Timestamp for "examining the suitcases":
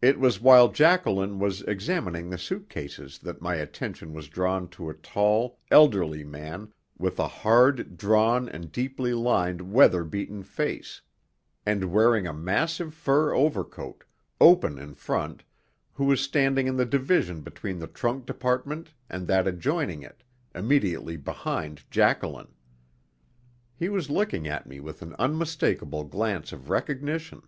1.62-3.18